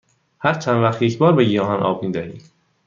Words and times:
هر 0.39 0.53
چند 0.53 0.83
وقت 0.83 1.01
یک 1.01 1.17
بار 1.17 1.33
به 1.33 1.43
گیاهان 1.43 1.79
آب 1.83 2.03
می 2.03 2.11
دهی؟ 2.11 2.41